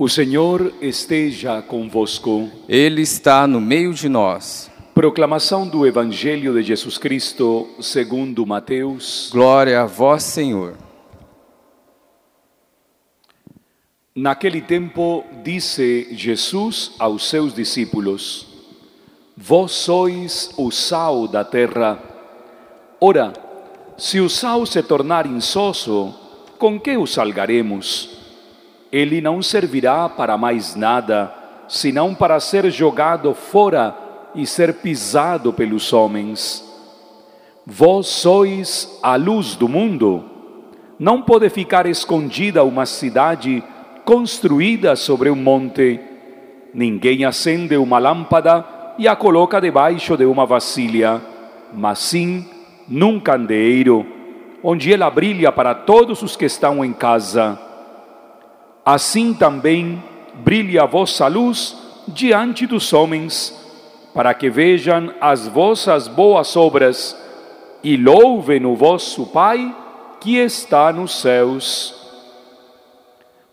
[0.00, 2.48] O Senhor esteja convosco.
[2.68, 4.70] Ele está no meio de nós.
[4.94, 9.28] Proclamação do Evangelho de Jesus Cristo, segundo Mateus.
[9.32, 10.76] Glória a vós, Senhor.
[14.14, 18.46] Naquele tempo, disse Jesus aos seus discípulos:
[19.36, 22.00] Vós sois o sal da terra.
[23.00, 23.32] Ora,
[23.96, 26.14] se o sal se tornar insosso,
[26.56, 28.17] com que o salgaremos?
[28.90, 31.32] Ele não servirá para mais nada,
[31.68, 33.94] senão para ser jogado fora
[34.34, 36.64] e ser pisado pelos homens.
[37.66, 40.24] Vós sois a luz do mundo.
[40.98, 43.62] Não pode ficar escondida uma cidade
[44.04, 46.00] construída sobre um monte.
[46.72, 48.64] Ninguém acende uma lâmpada
[48.98, 51.20] e a coloca debaixo de uma vasilha,
[51.74, 52.48] mas sim
[52.88, 54.06] num candeeiro,
[54.62, 57.67] onde ela brilha para todos os que estão em casa.
[58.90, 60.02] Assim também
[60.36, 61.76] brilha a vossa luz
[62.08, 63.54] diante dos homens,
[64.14, 67.14] para que vejam as vossas boas obras
[67.84, 69.76] e louvem o vosso Pai
[70.18, 71.94] que está nos céus.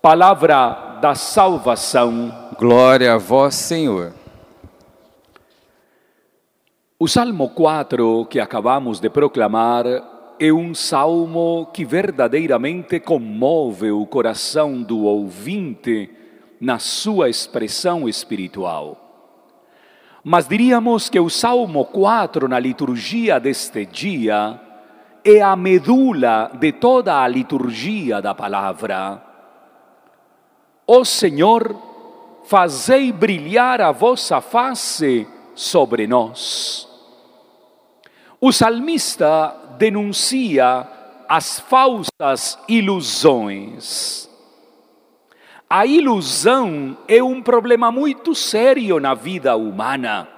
[0.00, 2.32] Palavra da salvação.
[2.56, 4.12] Glória a vós, Senhor.
[7.00, 9.86] O Salmo 4 que acabamos de proclamar
[10.38, 16.10] é um salmo que verdadeiramente comove o coração do ouvinte
[16.60, 19.02] na sua expressão espiritual.
[20.22, 24.60] Mas diríamos que o Salmo 4 na liturgia deste dia
[25.24, 29.22] é a medula de toda a liturgia da palavra.
[30.86, 31.76] Ó Senhor,
[32.44, 36.88] fazei brilhar a vossa face sobre nós.
[38.40, 40.86] O salmista denuncia
[41.28, 44.28] as falsas ilusões.
[45.68, 50.28] A ilusão é um problema muito sério na vida humana.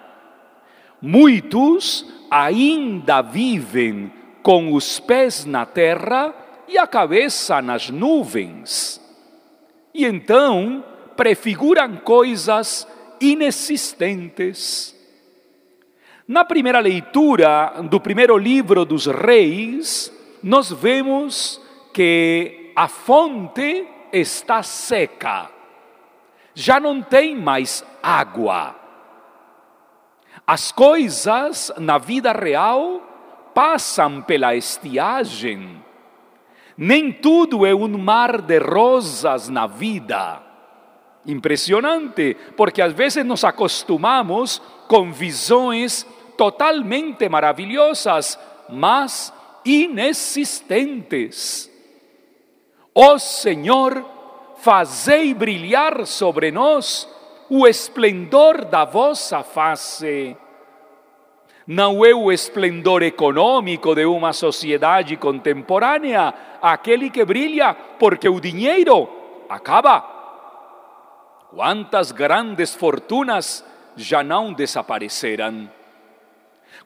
[1.01, 4.13] Muitos ainda vivem
[4.43, 6.35] com os pés na terra
[6.67, 9.01] e a cabeça nas nuvens.
[9.95, 10.83] E então
[11.17, 12.87] prefiguram coisas
[13.21, 14.98] inexistentes
[16.29, 20.13] na primeira leitura do primeiro livro dos reis,
[20.43, 21.59] nós vemos
[21.91, 25.51] que a fonte está seca,
[26.55, 28.77] já não tem mais água.
[30.47, 33.03] As coisas na vida real
[33.55, 35.83] passam pela estiagem.
[36.77, 40.43] Nem tudo é um mar de rosas na vida.
[41.27, 46.07] Impressionante, porque às vezes nos acostumamos com visões
[46.39, 48.39] totalmente maravilhosas,
[48.69, 49.33] mas
[49.65, 51.69] inexistentes.
[52.95, 54.05] Ó oh Senhor,
[54.59, 57.09] fazei brilhar sobre nós
[57.51, 60.37] o esplendor da vossa face.
[61.67, 66.33] Não é o esplendor econômico de uma sociedade contemporânea,
[66.63, 69.09] aquele que brilha porque o dinheiro
[69.49, 70.17] acaba.
[71.55, 73.65] Quantas grandes fortunas
[73.97, 75.78] já não desapareceram?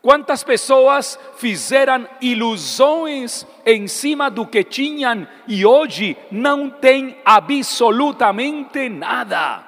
[0.03, 9.63] Quantas pessoas fizeram ilusões em cima do que tinham e hoje não têm absolutamente nada?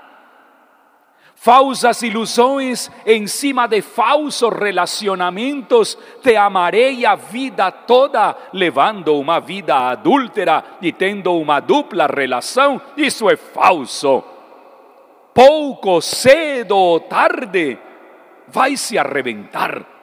[1.37, 9.91] Falsas ilusões em cima de falsos relacionamentos, te amarei a vida toda, levando uma vida
[9.91, 14.25] adúltera e tendo uma dupla relação, isso é falso.
[15.33, 17.79] Pouco, cedo ou tarde,
[18.49, 19.94] vai se arrebentar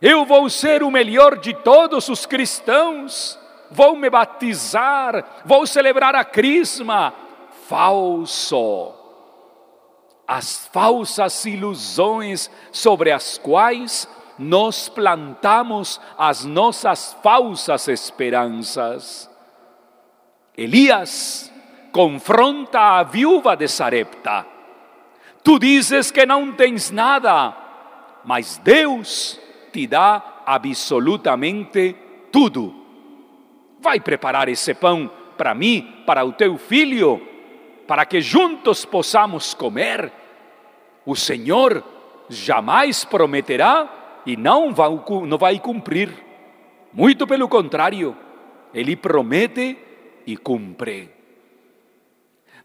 [0.00, 3.38] eu vou ser o melhor de todos os cristãos,
[3.70, 7.12] vou me batizar, vou celebrar a crisma.
[7.66, 8.94] Falso.
[10.26, 14.08] As falsas ilusões sobre as quais
[14.38, 19.28] nós plantamos as nossas falsas esperanças.
[20.56, 21.52] Elias
[21.92, 24.46] confronta a viúva de Sarepta.
[25.42, 27.56] Tu dizes que não tens nada,
[28.24, 29.40] mas Deus
[29.78, 31.94] te dá absolutamente
[32.32, 32.74] tudo.
[33.80, 37.22] Vai preparar esse pão para mim, para o teu filho,
[37.86, 40.10] para que juntos possamos comer.
[41.06, 41.84] O Senhor
[42.28, 46.12] jamais prometerá e não vai, cumprir.
[46.92, 48.16] Muito pelo contrário,
[48.74, 49.78] Ele promete
[50.26, 51.08] e cumpre.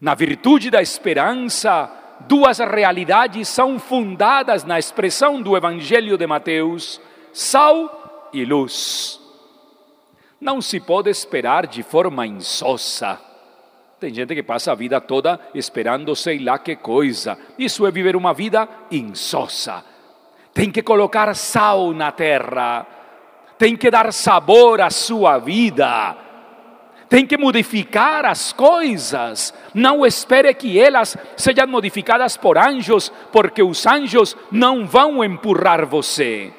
[0.00, 1.88] Na virtude da esperança,
[2.20, 7.00] duas realidades são fundadas na expressão do Evangelho de Mateus:
[7.32, 9.20] sal e luz.
[10.40, 13.20] Não se pode esperar de forma insossa.
[13.98, 17.38] Tem gente que passa a vida toda esperando sei lá que coisa.
[17.58, 19.84] Isso é viver uma vida insossa.
[20.52, 22.86] Tem que colocar sal na terra.
[23.56, 26.23] Tem que dar sabor à sua vida.
[27.08, 29.54] Tem que modificar as coisas.
[29.72, 36.52] Não espere que elas sejam modificadas por anjos, porque os anjos não vão empurrar você.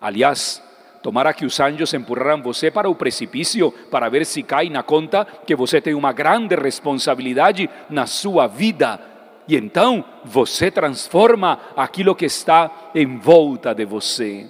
[0.00, 0.62] Aliás,
[1.02, 5.26] Tomara que os anjos empurraram você para o precipício para ver se cai na conta
[5.44, 9.00] que você tem uma grande responsabilidade na sua vida.
[9.48, 14.48] E então você transforma aquilo que está em volta de você.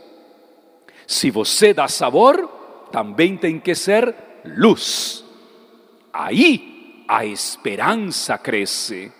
[1.06, 2.46] Se você dá sabor,
[2.92, 5.24] também tem que ser luz.
[6.12, 9.12] Aí a esperança cresce.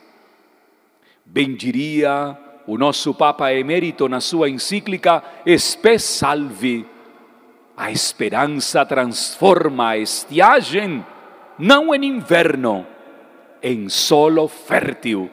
[1.24, 2.36] Bem diria
[2.66, 6.86] o nosso Papa Emérito na sua encíclica Espe Salve
[7.76, 11.04] a esperança transforma a estiagem,
[11.58, 12.86] não em inverno,
[13.62, 15.30] em solo fértil,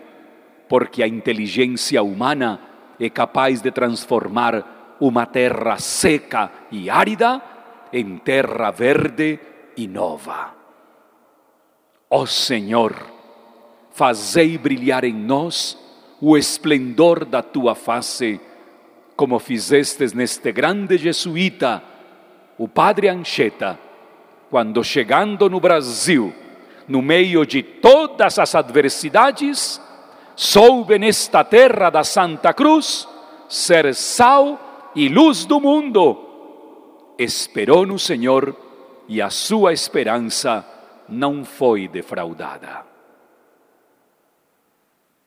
[0.68, 2.60] porque a inteligência humana
[3.00, 7.42] é capaz de transformar uma terra seca e árida
[7.92, 9.40] em terra verde
[9.80, 10.54] e nova.
[12.10, 12.94] Ó Senhor,
[13.92, 15.78] fazei brilhar em nós
[16.20, 18.42] o esplendor da tua face,
[19.16, 21.82] como fizestes neste grande jesuíta
[22.58, 23.80] o padre Ancheta,
[24.50, 26.34] quando chegando no Brasil,
[26.86, 29.80] no meio de todas as adversidades,
[30.36, 33.08] soube nesta terra da Santa Cruz
[33.48, 36.18] ser sal e luz do mundo.
[37.18, 38.54] Esperou no Senhor
[39.10, 40.64] e a sua esperança
[41.10, 42.89] não foi defraudada.